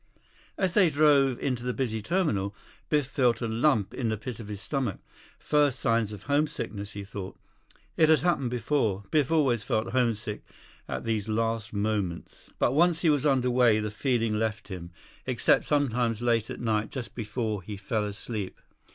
[0.55, 2.55] 20 As they drove into the busy terminal,
[2.89, 4.97] Biff felt a lump in the pit of his stomach.
[5.37, 7.37] First signs of homesickness, he thought.
[7.97, 9.03] It had happened before.
[9.11, 10.43] Biff always felt homesick
[10.89, 12.49] at these last moments.
[12.57, 14.89] But once he was under way, the feeling left him.
[15.27, 18.59] Except sometimes late at night, just before he fell asleep.